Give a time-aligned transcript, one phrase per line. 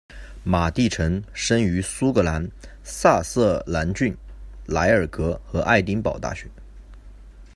[0.43, 2.49] 马地臣生于苏格兰
[2.83, 4.11] 萨瑟兰郡
[4.65, 6.47] 莱尔格和爱丁堡大学。